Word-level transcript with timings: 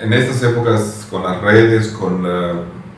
en 0.00 0.12
estas 0.12 0.42
épocas 0.42 1.06
con 1.10 1.22
las 1.22 1.40
redes, 1.40 1.88
con, 1.88 2.22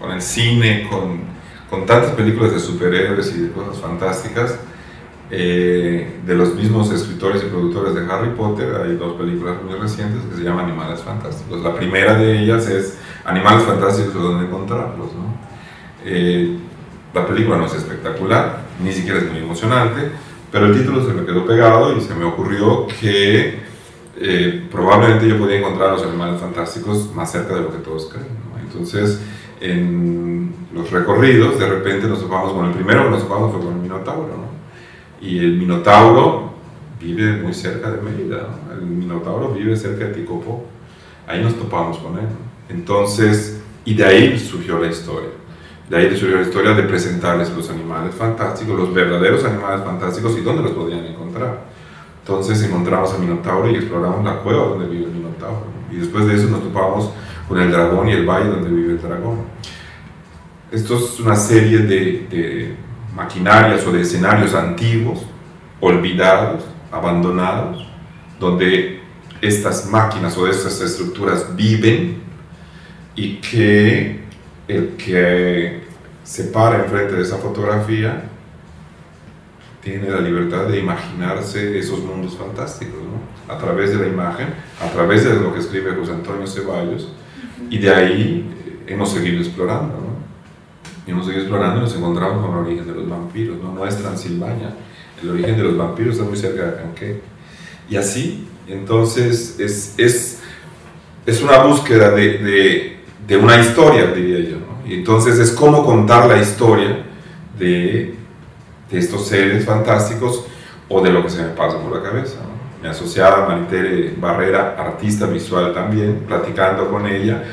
con 0.00 0.10
el 0.12 0.22
cine, 0.22 0.86
con, 0.90 1.20
con, 1.68 1.86
tantas 1.86 2.12
películas 2.12 2.52
de 2.52 2.60
superhéroes 2.60 3.34
y 3.34 3.42
de 3.42 3.52
cosas 3.52 3.78
fantásticas, 3.78 4.58
eh, 5.32 6.20
de 6.26 6.34
los 6.34 6.56
mismos 6.56 6.90
escritores 6.90 7.42
y 7.44 7.46
productores 7.46 7.94
de 7.94 8.12
Harry 8.12 8.30
Potter, 8.30 8.74
hay 8.84 8.96
dos 8.96 9.14
películas 9.14 9.62
muy 9.62 9.78
recientes 9.78 10.22
que 10.28 10.36
se 10.36 10.42
llaman 10.42 10.64
Animales 10.64 11.00
Fantásticos. 11.00 11.62
La 11.62 11.74
primera 11.74 12.14
de 12.14 12.42
ellas 12.42 12.68
es 12.68 12.98
Animales 13.24 13.62
Fantásticos, 13.64 14.14
¿dónde 14.14 14.46
encontrarlos? 14.46 15.14
¿no? 15.14 15.38
Eh, 16.04 16.58
la 17.14 17.26
película 17.26 17.58
no 17.58 17.66
es 17.66 17.74
espectacular, 17.74 18.62
ni 18.82 18.92
siquiera 18.92 19.18
es 19.18 19.30
muy 19.30 19.38
emocionante, 19.38 20.10
pero 20.50 20.66
el 20.66 20.76
título 20.76 21.06
se 21.06 21.12
me 21.12 21.24
quedó 21.24 21.46
pegado 21.46 21.96
y 21.96 22.00
se 22.00 22.14
me 22.14 22.24
ocurrió 22.24 22.88
que 22.88 23.69
eh, 24.22 24.68
probablemente 24.70 25.26
yo 25.26 25.38
podía 25.38 25.58
encontrar 25.58 25.88
a 25.88 25.92
los 25.92 26.02
animales 26.02 26.38
fantásticos 26.38 27.14
más 27.14 27.32
cerca 27.32 27.54
de 27.54 27.62
lo 27.62 27.72
que 27.72 27.78
todos 27.78 28.06
creen. 28.12 28.28
Entonces, 28.62 29.18
en 29.60 30.54
los 30.74 30.90
recorridos, 30.90 31.58
de 31.58 31.66
repente 31.66 32.06
nos 32.06 32.20
topamos 32.20 32.52
con 32.52 32.66
el 32.66 32.72
primero 32.72 33.04
que 33.04 33.10
nos 33.10 33.22
topamos 33.22 33.52
fue 33.52 33.60
con 33.60 33.74
el 33.74 33.80
Minotauro. 33.80 34.28
¿no? 34.28 35.26
Y 35.26 35.38
el 35.38 35.56
Minotauro 35.56 36.52
vive 37.00 37.32
muy 37.42 37.54
cerca 37.54 37.90
de 37.90 38.02
Mérida. 38.02 38.46
El 38.72 38.82
Minotauro 38.82 39.52
vive 39.52 39.74
cerca 39.74 40.04
de 40.04 40.12
Ticopó. 40.12 40.66
Ahí 41.26 41.42
nos 41.42 41.54
topamos 41.56 41.98
con 41.98 42.18
él. 42.18 42.26
Entonces, 42.68 43.62
y 43.86 43.94
de 43.94 44.04
ahí 44.04 44.38
surgió 44.38 44.78
la 44.78 44.88
historia. 44.88 45.30
De 45.88 45.96
ahí 45.96 46.16
surgió 46.16 46.36
la 46.36 46.42
historia 46.42 46.72
de 46.72 46.82
presentarles 46.82 47.50
los 47.56 47.70
animales 47.70 48.14
fantásticos, 48.14 48.78
los 48.78 48.92
verdaderos 48.92 49.44
animales 49.44 49.82
fantásticos 49.82 50.36
y 50.38 50.42
dónde 50.42 50.62
los 50.62 50.72
podían 50.72 51.06
encontrar. 51.06 51.64
Entonces 52.30 52.62
encontramos 52.62 53.12
al 53.12 53.22
Minotauro 53.22 53.68
y 53.68 53.74
exploramos 53.74 54.24
la 54.24 54.36
cueva 54.38 54.68
donde 54.68 54.86
vive 54.86 55.06
el 55.06 55.10
Minotauro. 55.10 55.64
Y 55.90 55.96
después 55.96 56.28
de 56.28 56.36
eso 56.36 56.46
nos 56.46 56.62
topamos 56.62 57.10
con 57.48 57.58
el 57.58 57.72
dragón 57.72 58.08
y 58.08 58.12
el 58.12 58.24
valle 58.24 58.50
donde 58.50 58.70
vive 58.70 58.92
el 58.92 59.02
dragón. 59.02 59.38
Esto 60.70 60.96
es 60.96 61.18
una 61.18 61.34
serie 61.34 61.78
de, 61.78 62.28
de 62.30 62.76
maquinarias 63.16 63.84
o 63.84 63.90
de 63.90 64.02
escenarios 64.02 64.54
antiguos, 64.54 65.26
olvidados, 65.80 66.62
abandonados, 66.92 67.84
donde 68.38 69.00
estas 69.40 69.90
máquinas 69.90 70.38
o 70.38 70.46
estas 70.46 70.80
estructuras 70.80 71.56
viven 71.56 72.22
y 73.16 73.38
que 73.38 74.20
el 74.68 74.90
que 74.90 75.82
se 76.22 76.44
para 76.44 76.84
enfrente 76.84 77.16
de 77.16 77.22
esa 77.22 77.38
fotografía 77.38 78.22
tiene 79.82 80.10
la 80.10 80.20
libertad 80.20 80.66
de 80.66 80.78
imaginarse 80.78 81.78
esos 81.78 82.00
mundos 82.00 82.36
fantásticos, 82.36 83.00
¿no? 83.02 83.52
A 83.52 83.58
través 83.58 83.90
de 83.90 84.04
la 84.04 84.06
imagen, 84.06 84.48
a 84.80 84.90
través 84.92 85.24
de 85.24 85.34
lo 85.34 85.52
que 85.54 85.60
escribe 85.60 85.94
José 85.94 86.12
Antonio 86.12 86.46
Ceballos, 86.46 87.08
y 87.70 87.78
de 87.78 87.94
ahí 87.94 88.50
eh, 88.66 88.92
hemos 88.92 89.10
seguido 89.12 89.38
explorando, 89.40 89.94
¿no? 89.94 90.10
Y 91.06 91.10
hemos 91.10 91.24
seguido 91.24 91.42
explorando 91.44 91.78
y 91.78 91.84
nos 91.84 91.96
encontramos 91.96 92.44
con 92.44 92.58
el 92.58 92.66
origen 92.66 92.86
de 92.86 92.94
los 92.94 93.08
vampiros, 93.08 93.56
¿no? 93.62 93.72
No 93.72 93.86
es 93.86 93.96
Transilvania, 93.96 94.74
el 95.22 95.30
origen 95.30 95.56
de 95.56 95.62
los 95.64 95.76
vampiros 95.76 96.14
está 96.14 96.28
muy 96.28 96.36
cerca 96.36 96.66
de 96.66 96.76
Canqué. 96.76 97.20
Y 97.88 97.96
así, 97.96 98.46
entonces, 98.68 99.58
es, 99.58 99.94
es, 99.96 100.40
es 101.26 101.42
una 101.42 101.58
búsqueda 101.64 102.10
de, 102.10 102.38
de, 102.38 102.96
de 103.26 103.36
una 103.36 103.58
historia, 103.58 104.12
diría 104.12 104.40
yo, 104.40 104.56
¿no? 104.58 104.88
Y 104.88 104.94
entonces 104.94 105.38
es 105.38 105.52
cómo 105.52 105.84
contar 105.84 106.28
la 106.28 106.40
historia 106.40 107.04
de 107.58 108.14
de 108.90 108.98
estos 108.98 109.26
seres 109.28 109.64
fantásticos 109.64 110.44
o 110.88 111.00
de 111.00 111.10
lo 111.10 111.22
que 111.22 111.30
se 111.30 111.42
me 111.42 111.48
pasa 111.50 111.78
por 111.78 111.96
la 111.96 112.02
cabeza. 112.02 112.38
Mi 112.82 112.88
asociada 112.88 113.46
Maritere 113.46 114.14
Barrera, 114.18 114.74
artista 114.78 115.26
visual 115.26 115.72
también, 115.72 116.24
platicando 116.26 116.90
con 116.90 117.06
ella, 117.06 117.44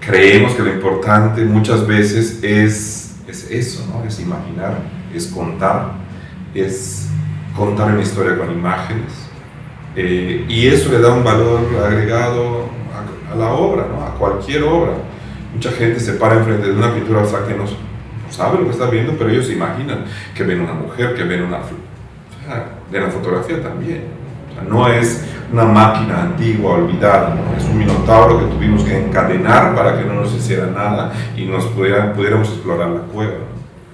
creemos 0.00 0.54
que 0.54 0.62
lo 0.62 0.72
importante 0.72 1.44
muchas 1.44 1.86
veces 1.86 2.42
es, 2.42 3.16
es 3.26 3.50
eso, 3.50 3.86
¿no? 3.88 4.04
es 4.06 4.20
imaginar, 4.20 4.78
es 5.14 5.26
contar, 5.28 5.92
es 6.54 7.08
contar 7.56 7.92
una 7.92 8.02
historia 8.02 8.36
con 8.36 8.50
imágenes. 8.52 9.12
Eh, 9.94 10.44
y 10.48 10.66
eso 10.66 10.90
le 10.90 10.98
da 11.00 11.12
un 11.12 11.24
valor 11.24 11.60
agregado 11.84 12.68
a, 12.92 13.32
a 13.32 13.36
la 13.36 13.52
obra, 13.52 13.86
¿no? 13.88 14.04
a 14.04 14.14
cualquier 14.18 14.62
obra. 14.64 14.92
Mucha 15.54 15.70
gente 15.70 16.00
se 16.00 16.12
para 16.14 16.34
enfrente 16.34 16.66
de 16.66 16.74
una 16.74 16.92
pintura 16.92 17.20
abstracta 17.20 17.52
y 17.52 17.56
no, 17.56 17.64
sabe 18.30 18.58
lo 18.58 18.64
que 18.64 18.70
está 18.70 18.86
viendo, 18.90 19.12
pero 19.18 19.30
ellos 19.30 19.50
imaginan 19.50 20.04
que 20.34 20.44
ven 20.44 20.60
una 20.60 20.74
mujer, 20.74 21.14
que 21.14 21.24
ven 21.24 21.42
una... 21.42 21.58
O 21.58 22.48
sea, 22.48 22.66
de 22.90 23.00
la 23.00 23.08
fotografía 23.08 23.62
también. 23.62 24.04
No 24.68 24.88
es 24.88 25.24
una 25.52 25.64
máquina 25.64 26.22
antigua, 26.22 26.74
olvidada, 26.74 27.36
es 27.56 27.64
un 27.64 27.78
minotauro 27.78 28.38
que 28.38 28.46
tuvimos 28.46 28.82
que 28.82 29.06
encadenar 29.06 29.74
para 29.74 29.98
que 29.98 30.04
no 30.04 30.14
nos 30.14 30.32
hiciera 30.34 30.66
nada 30.66 31.12
y 31.36 31.44
nos 31.44 31.66
pudiéramos 31.66 32.48
explorar 32.48 32.88
la 32.88 33.00
cueva. 33.00 33.55